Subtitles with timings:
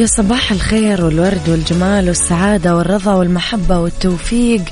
[0.00, 4.62] يا صباح الخير والورد والجمال والسعادة والرضا والمحبة والتوفيق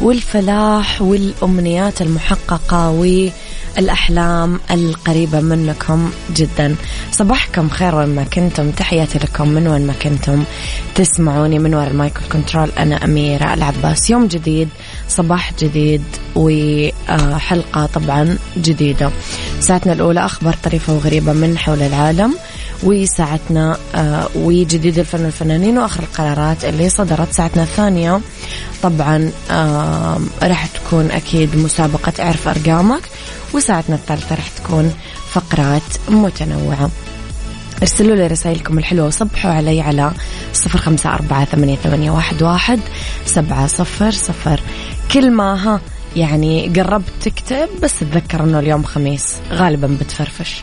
[0.00, 6.76] والفلاح والأمنيات المحققة والأحلام القريبة منكم جدا.
[7.12, 8.70] صباحكم خير وين ما كنتم.
[8.70, 10.44] تحياتي لكم من وين ما كنتم.
[10.94, 14.10] تسمعوني من وراء المايكل كنترول أنا أميرة العباس.
[14.10, 14.68] يوم جديد
[15.08, 16.02] صباح جديد
[16.36, 19.10] وحلقة طبعا جديدة.
[19.60, 22.34] ساعتنا الأولى أخبار طريفة وغريبة من حول العالم.
[22.82, 28.20] وساعتنا آه وجديد الفن والفنانين وآخر القرارات اللي صدرت ساعتنا الثانية.
[28.82, 33.02] طبعا آه راح تكون أكيد مسابقة اعرف أرقامك
[33.54, 34.94] وساعتنا الثالثة راح تكون
[35.30, 36.90] فقرات متنوعة.
[37.82, 40.12] ارسلوا لي رسائلكم الحلوة وصبحوا علي على
[40.52, 42.80] صفر خمسة أربعة ثمانية, ثمانية واحد, واحد
[43.26, 44.60] سبعة صفر صفر.
[45.12, 45.80] كل ما ها
[46.16, 50.62] يعني قربت تكتب بس تذكر إنه اليوم خميس غالبا بتفرفش.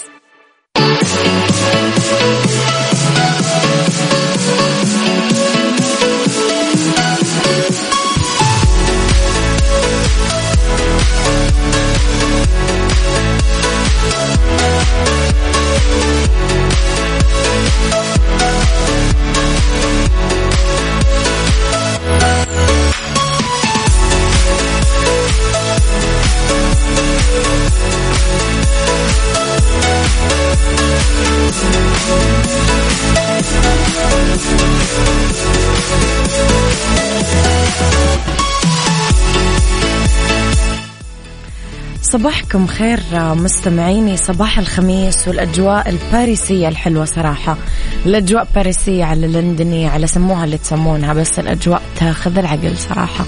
[42.21, 44.17] صباحكم خير مستمعيني.
[44.17, 47.57] صباح الخميس والأجواء الباريسية الحلوة صراحة.
[48.05, 53.25] الأجواء باريسية على لندنية على سموها اللي تسمونها بس الأجواء تاخذ العقل صراحة.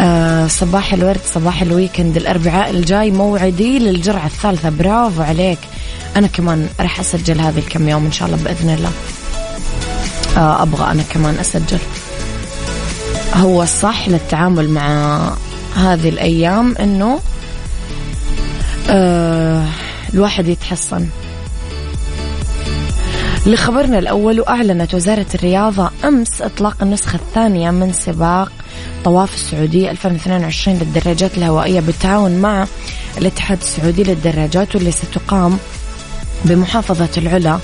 [0.00, 2.16] آه صباح الورد صباح الويكند.
[2.16, 4.70] الأربعاء الجاي موعدي للجرعة الثالثة.
[4.70, 5.58] برافو عليك.
[6.16, 8.90] أنا كمان راح أسجل هذه الكم يوم إن شاء الله بإذن الله.
[10.36, 11.78] آه أبغى أنا كمان أسجل.
[13.34, 15.20] هو الصح للتعامل مع
[15.76, 17.20] هذه الأيام أنه
[18.90, 19.66] آه
[20.14, 21.06] الواحد يتحصن.
[23.46, 28.52] لخبرنا الأول وأعلنت وزارة الرياضة أمس إطلاق النسخة الثانية من سباق
[29.04, 32.66] طواف السعودية 2022 للدراجات الهوائية بالتعاون مع
[33.18, 35.58] الاتحاد السعودي للدراجات واللي ستقام
[36.44, 37.58] بمحافظة العلا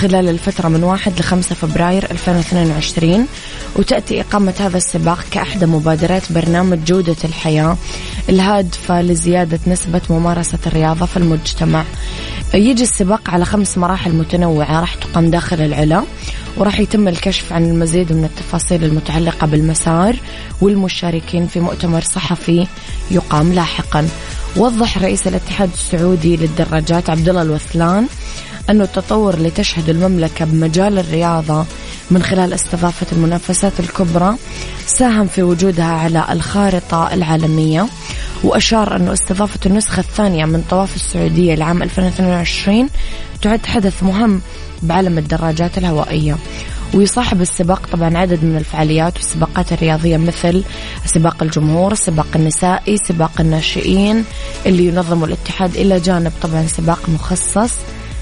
[0.00, 3.26] خلال الفترة من 1 ل 5 فبراير 2022
[3.76, 7.76] وتأتي إقامة هذا السباق كأحدى مبادرات برنامج جودة الحياة
[8.28, 11.84] الهادفة لزيادة نسبة ممارسة الرياضة في المجتمع.
[12.54, 16.04] يجي السباق على خمس مراحل متنوعة راح تقام داخل العلا
[16.56, 20.16] وراح يتم الكشف عن المزيد من التفاصيل المتعلقة بالمسار
[20.60, 22.66] والمشاركين في مؤتمر صحفي
[23.10, 24.08] يقام لاحقا.
[24.56, 28.06] وضح رئيس الاتحاد السعودي للدراجات عبد الله الوثلان
[28.70, 31.64] أن التطور اللي تشهد المملكة بمجال الرياضة
[32.10, 34.36] من خلال استضافة المنافسات الكبرى
[34.86, 37.86] ساهم في وجودها على الخارطة العالمية
[38.44, 42.88] وأشار أن استضافة النسخة الثانية من طواف السعودية لعام 2022
[43.42, 44.40] تعد حدث مهم
[44.82, 46.36] بعالم الدراجات الهوائية.
[46.94, 50.62] ويصاحب السباق طبعا عدد من الفعاليات والسباقات الرياضية مثل
[51.06, 54.24] سباق الجمهور السباق النسائي سباق الناشئين
[54.66, 57.72] اللي ينظمه الاتحاد إلى جانب طبعا سباق مخصص.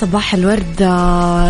[0.00, 0.76] صباح الورد.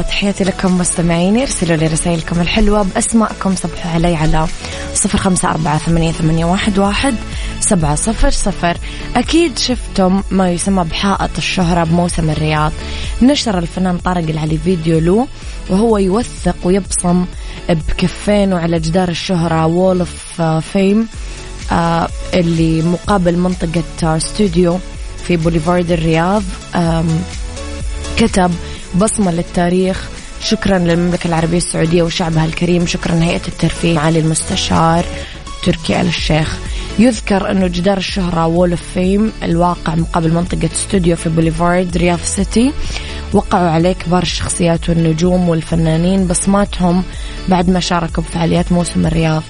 [0.08, 4.46] تحياتي لكم مستمعيني ارسلوا لي رسائلكم الحلوة بأسماءكم صبحوا علي على
[4.94, 7.14] صفر خمسة أربعة ثمانية, ثمانية واحد, واحد
[7.60, 8.76] سبعة صفر صفر.
[9.16, 12.72] أكيد شفتم ما يسمى بحائط الشهرة بموسم الرياض.
[13.22, 15.26] نشر الفنان طارق العلي فيديو له
[15.70, 17.24] وهو يوثق ويبصم
[17.68, 20.42] بكفين وعلى جدار الشهرة Wall of
[20.72, 21.08] Fame
[22.34, 24.78] اللي مقابل منطقة استوديو
[25.24, 26.42] في بوليفارد الرياض.
[28.16, 28.50] كتب
[28.94, 30.08] بصمة للتاريخ.
[30.40, 32.86] شكرا للمملكة العربية السعودية وشعبها الكريم.
[32.86, 35.04] شكرا هيئة الترفيه معالي المستشار
[35.64, 36.56] تركي آل الشيخ.
[36.98, 42.72] يذكر أنه جدار الشهرة Wall of Fame الواقع مقابل منطقة استوديو في Boulevard Riyadh City
[43.32, 47.02] وقعوا عليه كبار الشخصيات والنجوم والفنانين بصماتهم
[47.48, 49.42] بعد ما شاركوا بفعاليات موسم الرياض.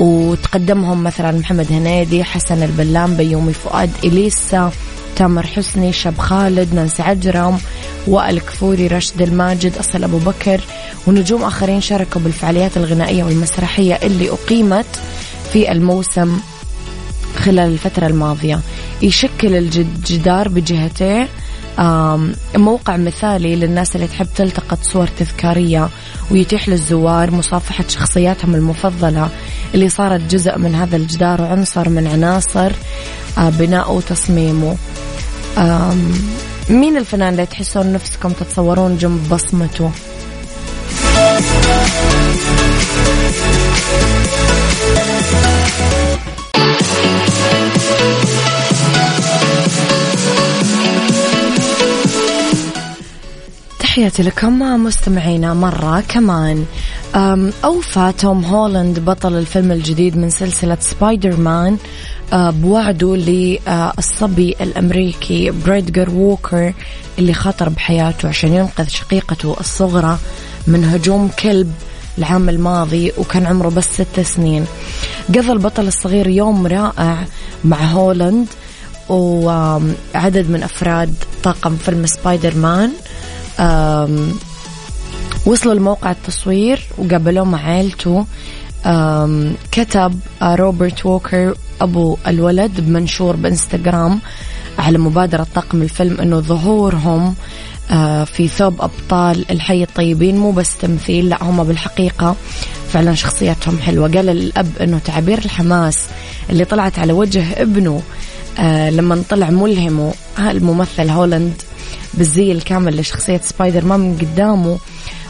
[0.00, 4.72] وتقدمهم مثلا محمد هنيدي حسن البلام بيومي فؤاد إليسا
[5.16, 7.58] تامر حسني شاب خالد نانسي عجرم
[8.06, 8.40] وائل
[8.92, 10.60] رشد الماجد أصل أبو بكر.
[11.06, 15.00] ونجوم آخرين شاركوا بالفعاليات الغنائية والمسرحية اللي أقيمت
[15.52, 16.38] في الموسم
[17.36, 18.60] خلال الفترة الماضية.
[19.02, 21.28] يشكل الجدار بجهتين
[22.56, 25.88] موقع مثالي للناس اللي تحب تلتقط صور تذكارية
[26.30, 29.28] ويتيح للزوار مصافحة شخصياتهم المفضلة.
[29.74, 32.72] اللي صارت جزء من هذا الجدار وعنصر من عناصر
[33.38, 34.76] آه، بناءه وتصميمه.
[36.68, 39.90] مين الفنان اللي تحسون نفسكم تتصورون جنب بصمته؟
[53.78, 56.66] تحياتي لكم مستمعينا مرة كمان.
[57.14, 61.76] أوفى توم هولاند بطل الفيلم الجديد من سلسلة سبايدر مان
[62.32, 66.72] آه، بوعده للصبي الأمريكي بريدجر ووكر
[67.18, 70.18] اللي خاطر بحياته عشان ينقذ شقيقته الصغرى
[70.66, 71.72] من هجوم كلب
[72.18, 74.64] العام الماضي وكان عمره بس ست سنين.
[75.28, 77.24] قضى البطل الصغير يوم رائع
[77.64, 78.46] مع هولاند
[79.08, 82.92] وعدد من أفراد طاقم فيلم سبايدر مان
[85.46, 88.26] وصلوا لموقع التصوير وقابلوه مع عائلته
[89.72, 94.20] كتب آه، روبرت ووكر أبو الولد بمنشور بإنستغرام
[94.78, 97.34] على مبادرة طاقم الفيلم أنه ظهورهم
[97.90, 102.36] آه، في ثوب أبطال الحي الطيبين مو بس تمثيل لا هم بالحقيقة
[102.92, 104.08] فعلا شخصياتهم حلوة.
[104.08, 106.06] قال الأب أنه تعبير الحماس
[106.50, 108.02] اللي طلعت على وجه ابنه
[108.58, 111.62] آه لما طلع ملهم الممثل هولاند
[112.14, 114.78] بالزي الكامل لشخصية سبايدر مان من قدامه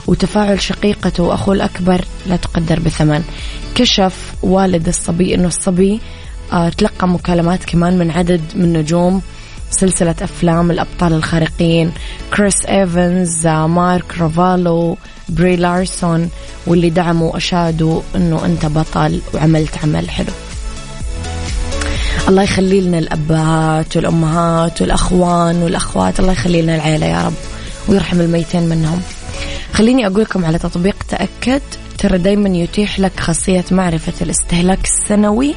[0.07, 3.23] وتفاعل شقيقته وأخوه الأكبر لا تقدر بثمن.
[3.75, 6.01] كشف والد الصبي أنه الصبي
[6.53, 9.23] آه، تلقى مكالمات كمان من عدد من نجوم
[9.71, 11.93] سلسلة أفلام الأبطال الخارقين.
[12.37, 14.97] كريس إيفنز آه، مارك رافالو
[15.29, 16.31] بري لارسون
[16.67, 20.33] واللي دعموا وأشادوا أنه أنت بطل وعملت عمل حلو.
[22.29, 27.35] الله يخلي لنا الأبهات والأمهات والأخوان والأخوات الله يخلي لنا العيلة يا رب
[27.89, 29.03] ويرحم الميتين منهم.
[29.75, 31.63] خليني أقول لكم على تطبيق تأكد
[31.99, 35.55] ترى دايما يتيح لك خاصية معرفة الاستهلاك السنوي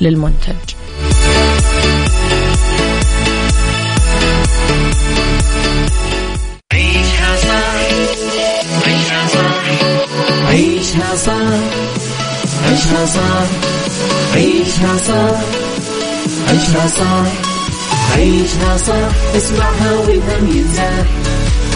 [0.00, 0.54] للمنتج.
[6.72, 7.80] عيشها صح
[8.86, 9.64] عيشها صح
[10.48, 11.42] عيشها صح
[12.66, 13.48] عيشها صح
[14.34, 15.40] عيشها صح
[16.48, 17.26] عيشها صح
[18.16, 21.06] عيشها صح اسمعها والهم ينزاح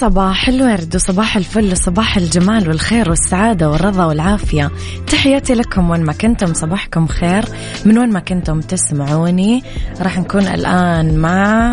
[0.00, 4.70] صباح الورد وصباح الفل وصباح الجمال والخير والسعادة والرضا والعافية.
[5.06, 7.44] تحياتي لكم وين ما كنتم صباحكم خير.
[7.84, 9.62] من وين ما كنتم تسمعوني
[10.00, 11.72] راح نكون الآن مع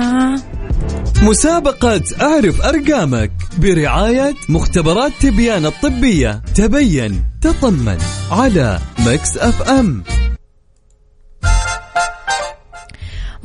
[1.23, 6.41] مسابقة أعرف أرقامك برعاية مختبرات تبيان الطبية.
[6.55, 7.97] تبين تطمن
[8.31, 10.03] على ميكس أف أم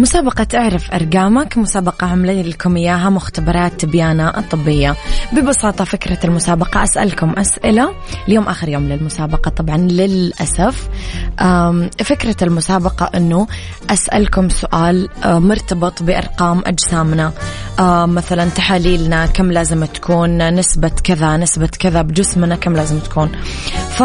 [0.00, 4.96] مسابقة اعرف أرقامك مسابقة عملي لكم إياها مختبرات تبيانة الطبية.
[5.32, 7.94] ببساطة فكرة المسابقة أسألكم أسئلة.
[8.28, 10.88] اليوم آخر يوم للمسابقة طبعا للأسف.
[12.04, 13.46] فكرة المسابقة أنه
[13.90, 17.32] أسألكم سؤال مرتبط بأرقام أجسامنا.
[18.06, 23.32] مثلا تحاليلنا كم لازم تكون نسبة كذا نسبة كذا بجسمنا كم لازم تكون.
[24.00, 24.02] ف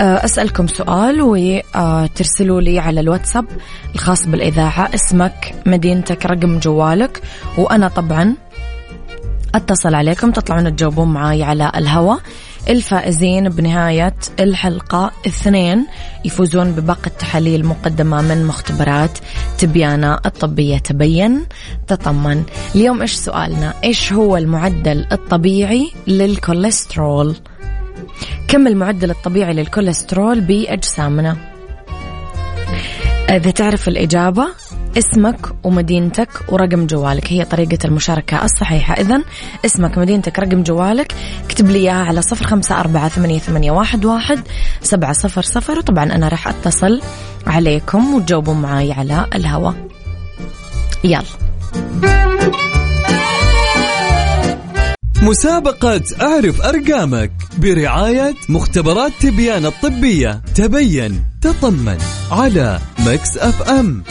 [0.00, 0.26] آه،
[0.66, 3.44] سؤال وترسلوا لي على الواتساب
[3.94, 4.90] الخاص بالإذاعة.
[4.94, 7.22] اسمك مدينتك رقم جوالك.
[7.58, 8.34] وأنا طبعا
[9.54, 12.20] أتصل عليكم تطلعون تجاوبون معاي على الهواء.
[12.68, 15.86] الفائزين بنهاية الحلقة اثنين
[16.24, 19.18] يفوزون بباقة تحاليل مقدمة من مختبرات
[19.58, 20.78] تبيانة الطبية.
[20.78, 21.46] تبين
[21.86, 22.42] تطمن.
[22.74, 27.36] اليوم إيش سؤالنا؟ إيش هو المعدل الطبيعي للكوليسترول؟
[28.48, 31.36] كم المعدل الطبيعي للكوليسترول بأجسامنا
[33.30, 34.46] إذا تعرف الإجابة
[34.98, 37.32] اسمك ومدينتك ورقم جوالك.
[37.32, 38.94] هي طريقة المشاركة الصحيحة.
[38.94, 39.22] إذا
[39.66, 41.14] اسمك مدينتك رقم جوالك.
[41.44, 44.40] اكتب لي إياها على صفر خمسة أربعة ثمانية, ثمانية واحد, واحد
[44.82, 45.78] سبعة صفر صفر.
[45.78, 47.00] وطبعا أنا راح أتصل
[47.46, 49.74] عليكم وتجاوبون معاي على الهواء.
[51.04, 52.29] يلا.
[55.22, 60.42] مسابقة أعرف أرقامك برعاية مختبرات تبيان الطبية.
[60.54, 61.98] تبين تطمن
[62.30, 64.02] على Mix FM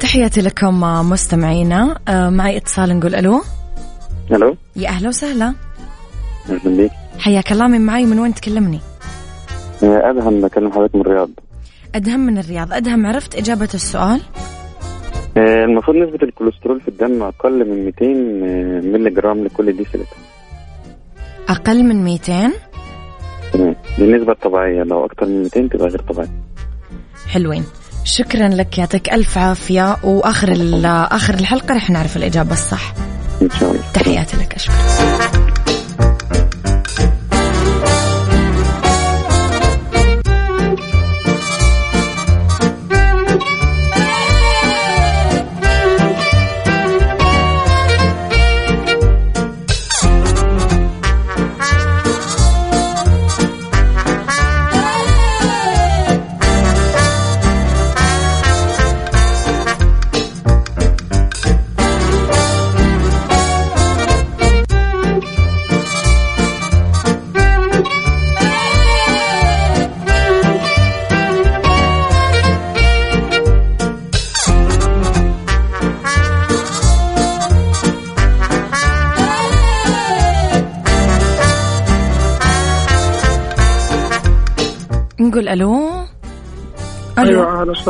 [0.00, 0.80] تحياتي لكم
[1.10, 1.98] مستمعينا.
[2.08, 3.42] آه، معي اتصال نقول ألو.
[4.32, 4.56] ألو.
[4.76, 5.54] يا أهلا وسهلا.
[6.50, 7.66] أهلا بيك حياك الله.
[7.66, 8.80] من معي من وين تكلمني؟
[9.82, 11.30] آه، أدهم بكلم حضرتك من الرياض.
[11.94, 12.72] أدهم من الرياض.
[12.72, 14.20] أدهم عرفت إجابة السؤال؟
[15.36, 20.16] آه، المفروض نسبة الكوليسترول في الدم أقل من 200 آه، مللي جرام لكل ديسيلتر.
[21.48, 22.52] أقل من 200
[23.52, 23.76] تمام.
[23.98, 26.30] دي النسبة الطبيعية لو أكتر من 200 تبقى غير طبيعية
[27.28, 27.64] حلوين.
[28.04, 29.96] شكرا لك يعطيك ألف عافية.
[30.04, 30.52] وآخر
[31.10, 32.94] آخر الحلقة رح نعرف الإجابة الصح.
[33.42, 33.82] إن شاء الله.
[33.94, 35.07] تحياتي لك أشكر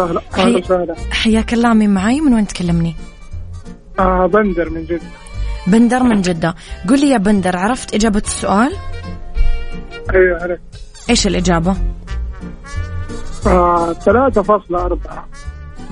[0.04, 0.20] وسهلا.
[0.32, 0.94] حي- أهلا وسهلا.
[1.10, 2.96] حياك الله مين معي من وين تكلمني؟
[3.98, 5.02] آه بندر من جد
[5.66, 6.54] بندر من جدة.
[6.88, 8.72] قل لي يا بندر عرفت إجابة السؤال؟
[10.14, 10.60] أيوه عرفت.
[11.10, 11.76] إيش الإجابة؟
[13.46, 15.28] آه 3.4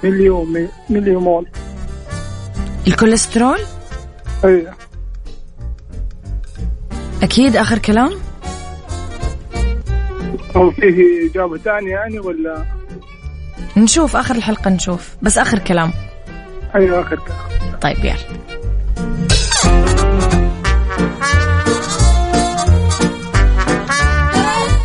[0.05, 1.45] مليون مليون
[2.87, 3.59] الكوليسترول؟
[4.45, 4.73] أيوه.
[7.23, 8.11] أكيد آخر كلام؟
[10.57, 12.65] أو فيه إجابة ثانية يعني ولا؟
[13.77, 15.93] نشوف آخر الحلقة نشوف بس آخر كلام.
[16.75, 17.79] أيوة آخر كلام.
[17.81, 18.17] طيب يلا.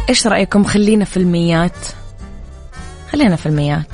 [0.09, 1.77] إيش رأيكم؟ خلينا في الميات.
[3.11, 3.87] خلينا في الميات.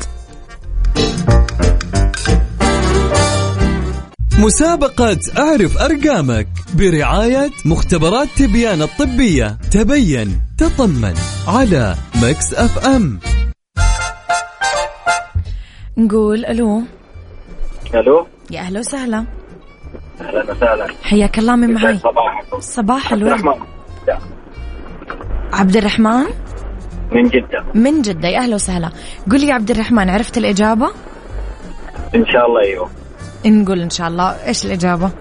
[4.37, 9.57] مسابقة أعرف أرقامك برعاية مختبرات تبيان الطبية.
[9.71, 11.13] تبين تطمن
[11.47, 13.19] على Mix FM.
[15.97, 16.81] نقول ألو.
[17.95, 18.27] ألو.
[18.51, 19.25] يا أهلا وسهلا.
[20.21, 20.87] أهلا وسهلا.
[21.03, 23.41] حياك الله من معي صباحكم؟ صباح الورد.
[25.53, 26.25] عبد الرحمن؟
[27.11, 27.65] من جدة.
[27.73, 28.27] من جدة.
[28.27, 28.89] يا أهلا وسهلا.
[29.31, 30.87] قول لي يا عبد الرحمن عرفت الإجابة؟
[32.15, 32.89] إن شاء الله أيوه.
[33.45, 34.45] نقول إن شاء الله.
[34.47, 35.11] إيش الإجابة؟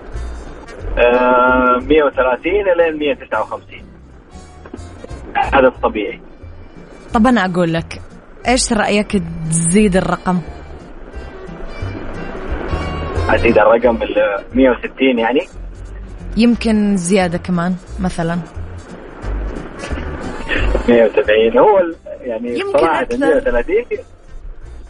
[0.98, 3.82] آه 130 إلى 159
[5.36, 6.20] عدد طبيعي
[7.14, 8.00] طب أنا أقول لك
[8.48, 10.40] إيش رأيك تزيد الرقم؟
[13.34, 15.40] ازيد الرقم ال 160 يعني.
[16.36, 18.38] يمكن زيادة كمان مثلا.
[20.88, 21.80] 170 هو
[22.20, 23.18] يعني يمكن صراحة أكثر.
[23.18, 23.74] 130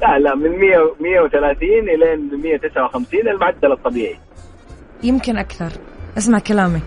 [0.03, 4.17] لا لا من 100 130 إلى 159 المعدل الطبيعي.
[5.03, 5.71] يمكن أكثر.
[6.19, 6.81] اسمع كلامي.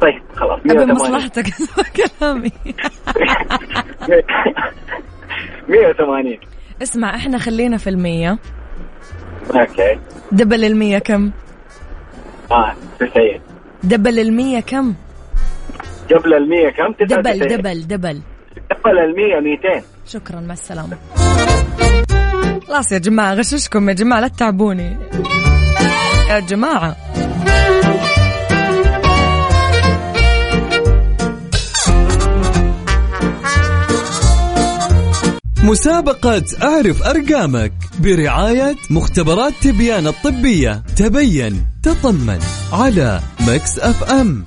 [0.00, 0.60] طيب خلاص.
[0.60, 2.52] أبي 180 مصلحتك اسمع كلامي.
[5.68, 6.38] 180
[6.82, 8.38] اسمع إحنا خلينا في المية.
[9.54, 9.98] أوكي.
[10.32, 11.30] double المية كم؟
[12.52, 13.10] آه 90
[13.82, 14.94] double المية كم؟
[16.10, 18.20] قبل ال 100 كم؟ 99 دبل دبل دبل.
[18.70, 20.96] قبل ال 100 200 شكرا مع السلامة.
[22.68, 24.98] خلاص يا جماعة غششكم يا جماعة لا تتعبوني.
[26.30, 26.96] يا جماعة.
[35.64, 40.82] مسابقة أعرف أرقامك برعاية مختبرات تبيان الطبية.
[40.96, 42.38] تبين تطمن
[42.72, 44.44] على Mix FM.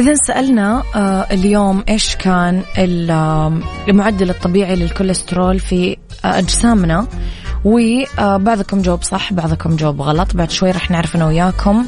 [0.00, 2.62] إذا سألنا آه، اليوم إيش كان
[3.88, 7.06] المعدل الطبيعي للكوليسترول في آه، أجسامنا
[7.64, 10.36] وبعضكم جاوب صح بعضكم جاوب غلط.
[10.36, 11.86] بعد شوي رح نعرف أنا وياكم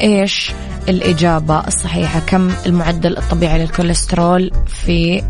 [0.00, 0.52] إيش
[0.88, 5.22] الإجابة الصحيحة كم المعدل الطبيعي للكوليسترول في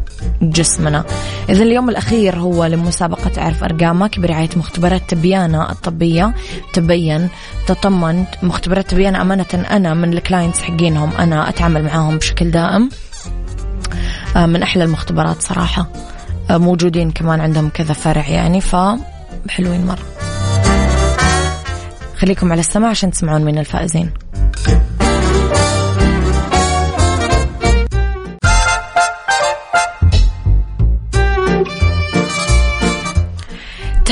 [0.42, 1.04] جسمنا.
[1.48, 6.34] إذا اليوم الأخير هو لمسابقة أعرف أرقامك برعاية مختبرات تبيانة الطبية.
[6.72, 7.28] تبين
[7.66, 12.88] تطمن مختبرات تبيانة أمانة أنا من الكلاينتس حقينهم أنا أتعامل معاهم بشكل دائم.
[14.36, 15.86] آه، من أحلى المختبرات صراحة.
[16.50, 18.60] آه، موجودين كمان عندهم كذا فرع يعني
[19.48, 20.04] فحلوين مرة.
[22.16, 24.10] خليكم على السماع عشان تسمعون من الفائزين.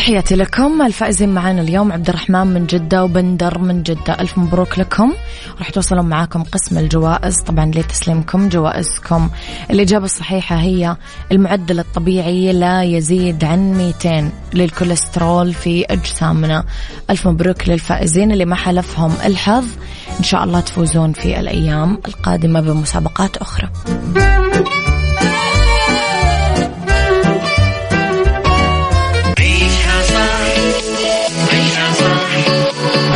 [0.02, 0.82] تحياتي لكم.
[0.82, 4.20] الفائزين معنا اليوم عبد الرحمن من جدة وبندر من جدة.
[4.20, 5.12] ألف مبروك لكم.
[5.58, 7.42] راح توصلون معاكم قسم الجوائز.
[7.46, 9.30] طبعا لتسليمكم جوائزكم.
[9.70, 10.96] الإجابة الصحيحة هي
[11.32, 16.64] المعدل الطبيعي لا يزيد عن 200 للكوليسترول في أجسامنا.
[17.10, 19.66] ألف مبروك للفائزين اللي ما حلفهم الحظ.
[20.18, 23.68] إن شاء الله تفوزون في الأيام القادمة بمسابقات أخرى.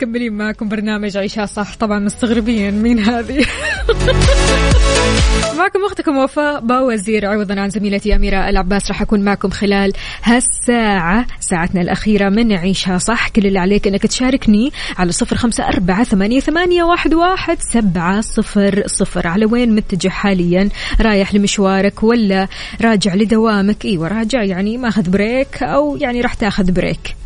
[0.00, 1.76] مكملين معكم برنامج عيشها صح.
[1.76, 3.46] طبعا مستغربين مين هذه.
[5.58, 11.80] معكم أختكم وفاء باوزير عوضا عن زميلتي أميرة العباس راح أكون معكم خلال هالساعة ساعتنا
[11.80, 12.98] الأخيرة من عيشها.
[12.98, 18.20] صح كل اللي عليك إنك تشاركني على صفر خمسة أربعة ثمانية, ثمانية واحد, واحد سبعة
[18.20, 19.26] صفر صفر.
[19.26, 20.68] على وين متجه حاليا؟
[21.00, 22.48] رايح لمشوارك ولا
[22.82, 27.16] راجع لدوامك؟ إيوه راجع يعني ماخذ break أو يعني راح تاخذ break.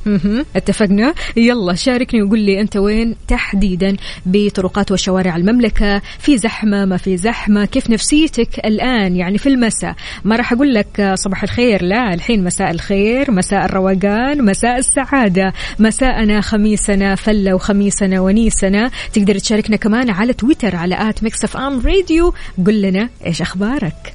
[0.56, 3.96] اتفقنا؟ يلا شاركني وقول لي أنت وين تحديدا
[4.26, 7.64] بطرقات وشوارع المملكة في زحمة ما في زحمة.
[7.64, 11.82] كيف نفسيتك الآن؟ يعني في المساء ما راح أقول لك صباح الخير.
[11.82, 15.52] لا الحين مساء الخير مساء الروقان مساء السعادة.
[15.78, 18.90] مساءنا خميسنا فلة وخميسنا ونيسنا.
[19.12, 22.34] تقدر تشاركنا كمان على تويتر على at ميكس إف إم راديو.
[22.66, 24.14] قل لنا إيش أخبارك.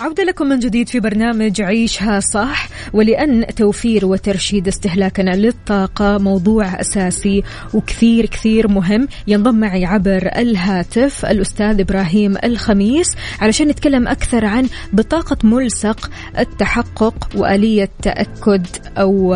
[0.00, 7.42] عودة لكم من جديد في برنامج عيشها صح ولأن توفير وترشيد استهلاكنا للطاقة موضوع أساسي
[7.74, 13.06] وكثير كثير مهم ينضم معي عبر الهاتف الأستاذ إبراهيم الخميس
[13.40, 18.66] علشان نتكلم أكثر عن بطاقة ملصق التحقق وآلية تأكد
[18.98, 19.34] أو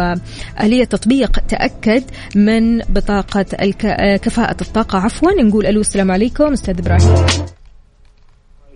[0.60, 2.02] آلية تطبيق تأكد
[2.34, 3.46] من بطاقة
[4.16, 4.98] كفاءة الطاقة.
[4.98, 7.54] عفوا نقول ألو السلام عليكم أستاذ إبراهيم.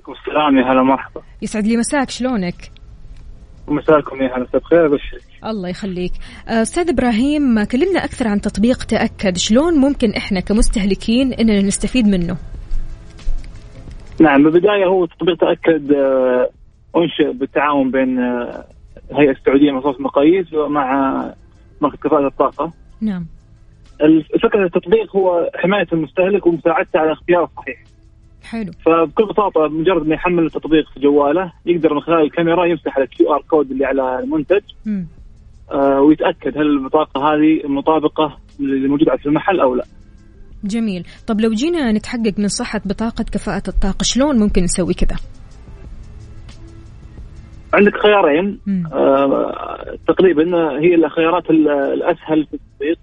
[0.09, 1.23] عليكم السلام يا هلا مرحبا.
[1.43, 2.55] يسعد لي مساك شلونك؟
[3.69, 6.13] مساكم يا هلا بخير ابشرك الله يخليك.
[6.49, 12.37] أستاذ إبراهيم كلمنا أكثر عن تطبيق تأكد شلون ممكن إحنا كمستهلكين إننا نستفيد منه؟
[14.21, 16.51] نعم بالبداية هو تطبيق تأكد آه،
[16.97, 18.65] أنشئ بالتعاون بين آه،
[19.11, 21.23] الهيئه السعودية للمواصفات والمقاييس مع
[21.81, 22.73] مركز كفاءة الطاقة.
[23.01, 23.27] نعم.
[24.43, 27.79] فكره التطبيق هو حماية المستهلك ومساعدته على اختيار الصحيح.
[28.49, 28.73] حلو.
[28.87, 33.43] فبكل بساطة مجرد ما يحمل التطبيق في جواله يقدر من خلال الكاميرا يمسح ال QR
[33.51, 34.61] code اللي على المنتج.
[35.73, 39.85] آه ويتأكد هل البطاقه هذه مطابقة اللي موجوده في المحل أو لا.
[40.65, 41.07] جميل.
[41.27, 45.17] طب لو جينا نتحقق من صحة بطاقة كفاءة الطاقة شلون ممكن نسوي كذا؟
[47.75, 48.61] عندك خيارين.
[48.93, 50.43] آه تقريبا
[50.81, 52.99] هي الخيارات الأسهل في التطبيق.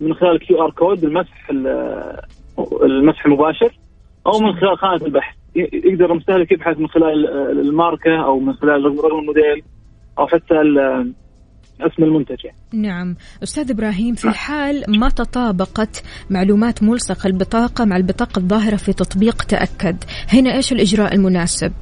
[0.00, 1.50] من خلال ال QR code المسح
[2.82, 3.78] المسح المباشر.
[4.26, 7.26] أو من خلال خانة البحث يقدر المستهلك يبحث من خلال
[7.60, 9.62] الماركة أو من خلال رقم الموديل
[10.18, 10.54] أو حتى
[11.80, 12.58] اسم المنتج يعني.
[12.74, 19.42] نعم أستاذ إبراهيم في حال ما تطابقت معلومات ملصق البطاقة مع البطاقة الظاهرة في تطبيق
[19.42, 19.96] تأكد
[20.34, 21.72] هنا إيش الإجراء المناسب؟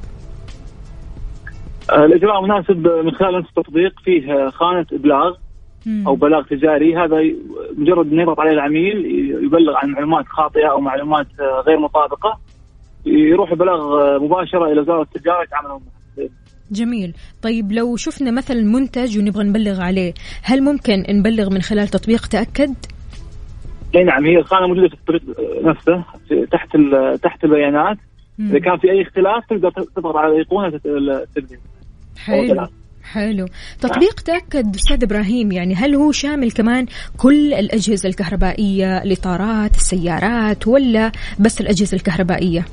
[1.93, 5.35] الإجراء المناسب من خلال التطبيق فيه خانة إبلاغ
[6.07, 7.17] أو بلاغ تجاري هذا
[7.77, 8.97] مجرد ان يضغط عليه العميل
[9.45, 11.27] يبلغ عن معلومات خاطئة أو معلومات
[11.67, 12.39] غير مطابقة
[13.07, 13.79] يروح بلاغ
[14.19, 15.81] مباشرة إلى وزارة التجارة يتعاملون
[16.71, 17.15] جميل.
[17.43, 22.75] طيب لو شفنا مثلا منتج ونبغى نبلغ عليه هل ممكن نبلغ من خلال تطبيق تأكد؟
[23.97, 25.23] أي نعم هي الخانة موجودة في التطبيق
[25.65, 26.05] نفسه
[26.53, 26.77] تحت
[27.23, 27.97] تحت البيانات.
[28.41, 30.79] إذا كان في أي اختلاف تقدر تضغط على الأيقونة
[31.35, 31.59] تبدي
[32.25, 32.67] حلو.
[33.15, 33.47] حلو
[33.81, 36.87] تطبيق تأكد أستاذ إبراهيم يعني هل هو شامل كمان
[37.23, 42.65] كل الأجهزة الكهربائية الإطارات السيارات ولا بس الأجهزة الكهربائية؟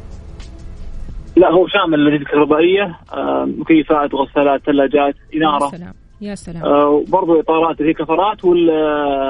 [1.38, 5.66] لا هو شامل الأجهزة الكهربائية آه، مكيفات غسالات ثلاجات إنارة.
[5.66, 6.64] يا سلام يا سلام.
[6.64, 8.46] آه، وبرضه إطارات اللي هي كفرات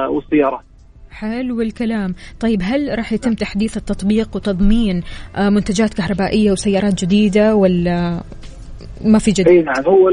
[0.09, 0.65] والسيارات
[1.11, 2.15] حلو الكلام.
[2.39, 5.03] طيب هل راح يتم تحديث التطبيق وتضمين
[5.35, 8.23] آه، منتجات كهربائية وسيارات جديدة ولا
[9.05, 10.09] ما في جديد؟ اي نعم هو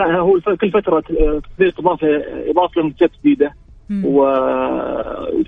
[0.00, 3.54] هو كل فترة تطبيق إضافة إضافة لمنتجات جديدة.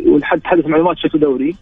[0.06, 1.56] وتحدث معلومات بشكل دوري.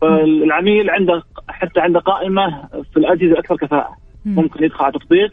[0.00, 3.96] فالعميل عنده حتى عنده قائمة في الأجهزة الاكثر كفاءة.
[4.24, 5.32] ممكن يدخل على تطبيق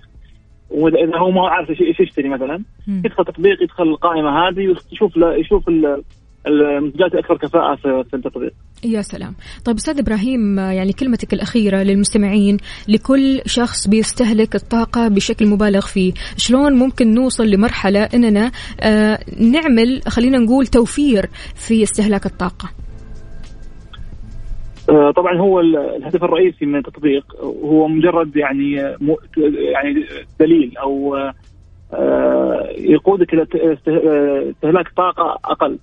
[0.69, 2.63] واذا هو ما عارف إيش يشتري مثلا.
[2.87, 5.69] يدخل تطبيق يدخل القائمة هذه ويشوف يشوف
[6.47, 8.53] المنتجات الاكثر كفاءة في التطبيق.
[8.85, 12.57] يا سلام، طيب أستاذ إبراهيم يعني كلمتك الأخيرة للمستمعين
[12.87, 20.37] لكل شخص بيستهلك الطاقة بشكل مبالغ فيه، شلون ممكن نوصل لمرحلة إننا آه نعمل خلينا
[20.37, 22.69] نقول توفير في استهلاك الطاقة؟
[24.89, 28.71] آه، طبعا هو الهدف الرئيسي من التطبيق هو مجرد يعني
[29.73, 30.05] يعني
[30.39, 31.33] دليل أو آه،
[32.77, 33.43] يقودك إلى
[34.51, 35.79] استهلاك طاقة أقل.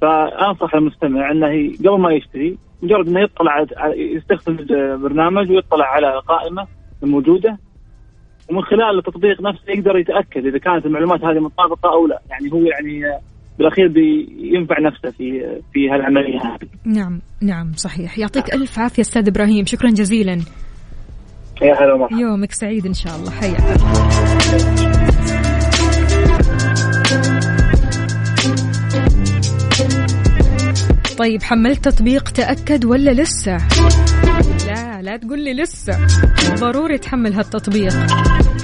[0.00, 6.66] فأنصح المستمع أنه قبل ما يشتري مجرد أنه يطلع يستخدم البرنامج ويطلع على القائمه
[7.02, 7.58] الموجودة
[8.50, 12.58] ومن خلال التطبيق نفسه يقدر يتأكد إذا كانت المعلومات هذه مطابقه أو لا يعني هو
[12.58, 13.20] يعني
[13.58, 16.68] بالأخير بينفع نفسه في في هالعملية هذه.
[16.84, 20.38] نعم نعم صحيح يعطيك ألف عافية أستاذ إبراهيم شكرا جزيلا.
[21.62, 22.20] يا هلا ومرحبا.
[22.20, 24.89] يومك سعيد إن شاء الله حياك
[31.20, 33.56] طيب حملت تطبيق تأكد ولا لسه؟
[34.66, 36.06] لا لا تقول لي لسه.
[36.54, 37.92] ضروري تحمل هالتطبيق.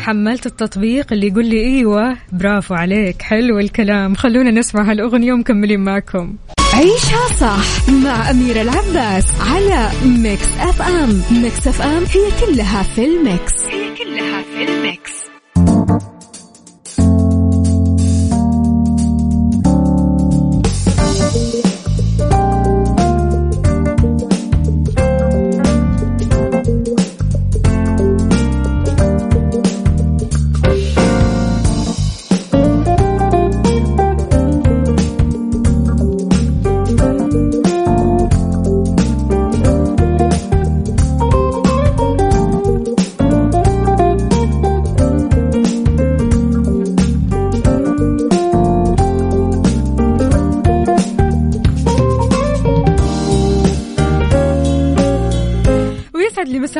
[0.01, 4.15] حملت التطبيق اللي يقول لي إيوه برافو عليك حلو الكلام.
[4.15, 6.37] خلونا نسمع هالأغنية ومكملين معكم.
[6.75, 13.05] عيشها صح مع أميرة العباس على ميكس أف أم ميكس أف أم هي كلها في
[13.05, 13.53] الميكس.
[13.71, 15.13] هي كلها في الميكس.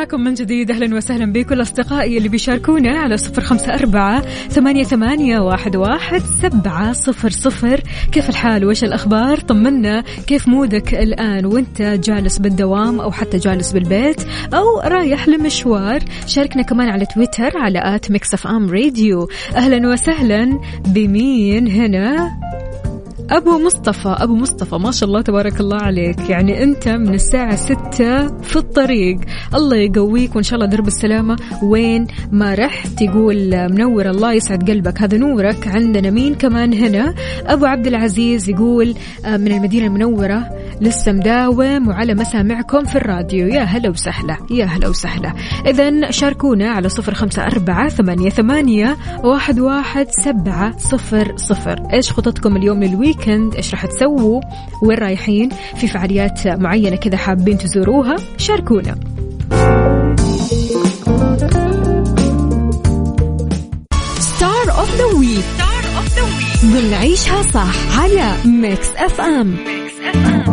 [0.07, 0.71] مساكم من جديد.
[0.71, 6.93] أهلا وسهلا بكل أصدقائي اللي بيشاركونا على صفر خمسة أربعة ثمانية, ثمانية واحد, واحد سبعة
[6.93, 7.81] صفر صفر.
[8.13, 10.05] كيف الحال؟ وش الأخبار؟ طمنا.
[10.27, 14.21] كيف mood ك الآن؟ وأنت جالس بالدوام أو حتى جالس بالبيت
[14.55, 19.29] أو رايح لمشوار؟ شاركنا كمان على تويتر على at ميكس أم راديو.
[19.57, 20.61] أهلا وسهلا.
[20.87, 22.31] بمين هنا؟
[23.31, 26.31] أبو مصطفى أبو مصطفى ما شاء الله تبارك الله عليك.
[26.31, 29.19] يعني أنت من الساعة ستة في الطريق.
[29.55, 31.37] الله يقويك وإن شاء الله درب السلامة.
[31.63, 35.03] وين ما رحت تقول منور الله يسعد قلبك.
[35.03, 36.11] هذا نورك عندنا.
[36.11, 37.15] مين كمان هنا؟
[37.47, 40.49] أبو عبد العزيز يقول آه، من المدينة المنورة
[40.81, 43.47] لسه مداوم وعلى مسامعكم في الراديو.
[43.47, 45.33] يا هلا وسهلا يا هلا وسهلا.
[45.67, 51.83] إذا شاركونا على صفر خمسة أربعة ثمانية, ثمانية واحد, واحد سبعة صفر صفر.
[51.93, 52.83] إيش خططكم اليوم
[53.17, 54.41] للويكند إيش راح تسووا؟
[54.83, 58.99] وين رايحين؟ في فعاليات معينة كذا حابين تزوروها؟ شاركونا.
[64.21, 69.51] star of the week star of the week ضمن عيشها صح على ميكس اف ام
[69.51, 70.46] ميكس اف ام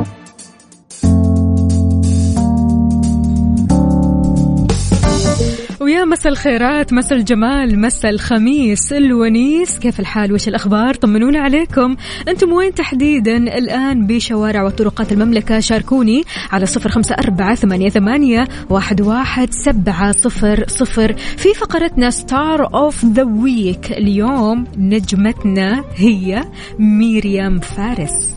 [5.94, 9.80] ويا مسا الخيرات مسا الجمال مسا الخميس الونيس.
[9.80, 11.96] كيف الحال؟ وش الأخبار؟ طمنونا عليكم.
[12.28, 15.60] أنتم وين تحديدا؟ الآن بشوارع وطرقات المملكة.
[15.60, 21.14] شاركوني على صفر خمسة أربعة ثمانية, ثمانية واحد, واحد سبعة صفر صفر.
[21.18, 26.44] في فقرتنا star of the week اليوم نجمتنا هي
[26.80, 28.36] ميريام فارس.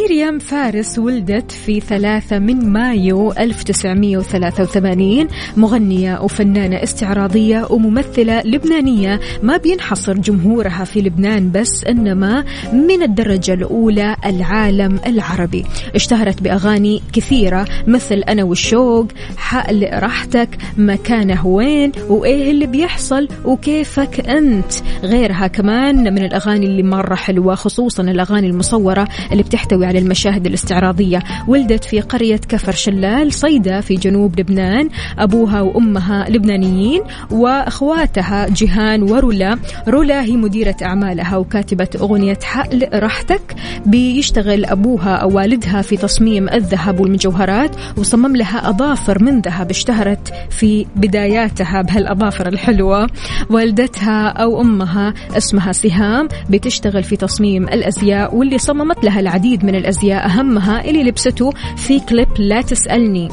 [0.00, 9.20] ميريام فارس ولدت في ثلاثة من مايو 1983 مغنية وفنانة استعراضية وممثلة لبنانية.
[9.42, 15.64] ما بينحصر جمهورها في لبنان بس إنما من الدرجة الأولى العالم العربي.
[15.94, 24.72] اشتهرت بأغاني كثيرة مثل أنا والشوق حقلق راحتك مكانه وين وإيه اللي بيحصل وكيفك أنت.
[25.02, 31.22] غيرها كمان من الأغاني اللي مرة حلوة خصوصا الأغاني المصورة اللي بتحتوي على المشاهد الاستعراضية.
[31.48, 39.58] ولدت في قرية كفر شلال صيدا في جنوب لبنان أبوها وأمها لبنانيين وأخواتها جيهان ورولا
[39.88, 43.54] رولا هي مديرة أعمالها وكاتبة أغنية حقل راحتك
[43.86, 50.86] بيشتغل أبوها أو والدها في تصميم الذهب والمجوهرات وصمم لها أظافر من ذهب اشتهرت في
[50.96, 53.06] بداياتها بهالأظافر الحلوة.
[53.50, 60.26] والدتها أو أمها اسمها سهام بتشتغل في تصميم الأزياء واللي صممت لها العديد من الأزياء
[60.26, 63.28] أهمها اللي لبسته في كليب لا تسألني.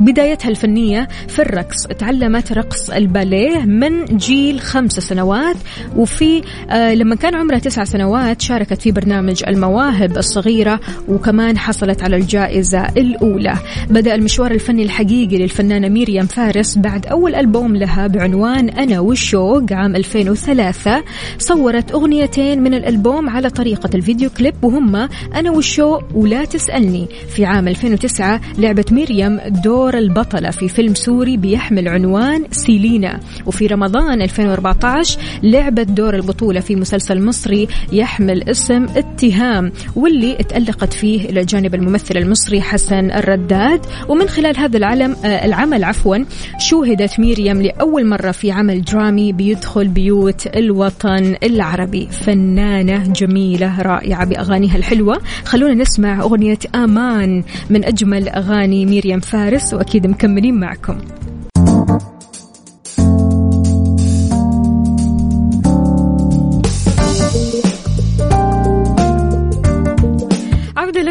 [0.00, 5.56] بدايتها الفنية في الرقص تعلمت رقص الباليه من جيل خمس سنوات
[5.96, 12.16] وفي آه لما كان عمرها تسع سنوات شاركت في برنامج المواهب الصغيرة وكمان حصلت على
[12.16, 13.54] الجائزة الأولى.
[13.90, 19.96] بدأ المشوار الفني الحقيقي للفنانة ميريام فارس بعد أول ألبوم لها بعنوان أنا والشوق عام
[19.96, 21.04] 2003
[21.38, 27.08] صورت أغنيتين من الألبوم على طريقة الفيديو كليب وهما أنا والشوق ولا تسألني.
[27.28, 33.20] في عام 2009 لعبت ميريام دور دور البطلة في فيلم سوري بيحمل عنوان سيلينا.
[33.46, 41.28] وفي رمضان 2014 لعبت دور البطولة في مسلسل مصري يحمل اسم اتهام واللي تألقت فيه
[41.30, 43.80] إلى جانب الممثل المصري حسن الرداد.
[44.08, 46.16] ومن خلال هذا العلم آه العمل عفوا
[46.58, 52.08] شوهدت ميريام لأول مرة في عمل درامي بيدخل بيوت الوطن العربي.
[52.10, 55.18] فنانة جميلة رائعة بأغانيها الحلوة.
[55.44, 59.77] خلونا نسمع أغنية آمان من أجمل أغاني ميريام فارس.
[59.78, 60.98] وأكيد مكملين معكم.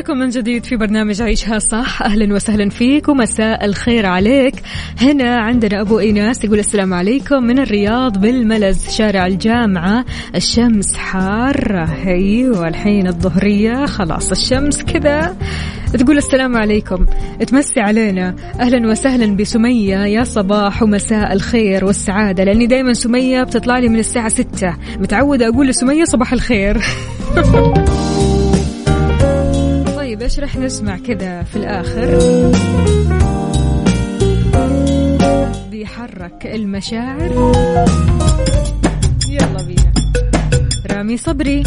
[0.07, 2.01] لكم من جديد في برنامج عيشها صح.
[2.01, 4.53] أهلا وسهلا فيك ومساء الخير عليك.
[5.01, 10.05] هنا عندنا أبو إيناس يقول السلام عليكم من الرياض بالملز شارع الجامعة.
[10.35, 11.89] الشمس حارة.
[12.07, 13.85] أيوة الحين الظهرية.
[13.85, 15.35] خلاص الشمس كذا.
[15.93, 17.05] تقول السلام عليكم.
[17.47, 18.35] تمسي علينا.
[18.59, 20.05] أهلا وسهلا بسمية.
[20.05, 24.75] يا صباح ومساء الخير والسعادة لأني دايما سمية بتطلع لي من الساعة ستة.
[24.99, 26.77] متعودة أقول لسمية صباح الخير.
[30.27, 32.19] إيش رح نسمع كذا في الآخر؟
[35.71, 37.31] بيحرك المشاعر.
[39.29, 39.93] يلا بينا.
[40.91, 41.63] رامي صبري.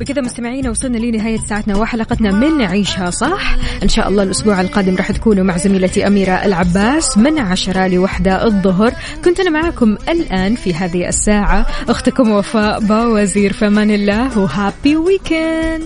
[0.00, 5.12] بكذا مستمعينا وصلنا لنهاية ساعتنا وحلقتنا من عيشها صح؟ إن شاء الله الأسبوع القادم راح
[5.12, 8.92] تكونوا مع زميلتي أميرة العباس من عشرة لوحدة الظهر.
[9.24, 11.66] كنت أنا معاكم الآن في هذه الساعة.
[11.88, 15.82] أختكم وفاء باوزير فمان الله وهابي ويكند.